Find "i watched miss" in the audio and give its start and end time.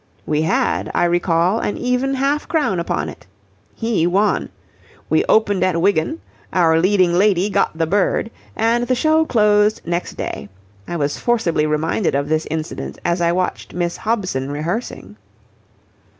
13.21-13.97